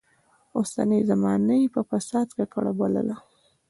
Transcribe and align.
اوسنۍ 0.57 1.01
زمانه 1.09 1.53
يې 1.61 1.67
په 1.75 1.81
فساد 1.89 2.27
ککړه 2.37 2.71
بلله. 2.79 3.15